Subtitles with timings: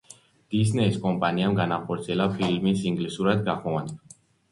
[0.53, 4.19] დისნეის კომპანიამ განახორციელა ფილმის ინგლისურად გახმოვანება.